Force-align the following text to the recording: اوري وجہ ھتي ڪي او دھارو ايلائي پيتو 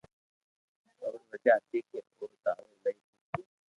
اوري 1.01 1.19
وجہ 1.29 1.53
ھتي 1.59 1.79
ڪي 1.89 1.99
او 2.17 2.25
دھارو 2.43 2.65
ايلائي 2.71 2.95
پيتو 3.31 3.41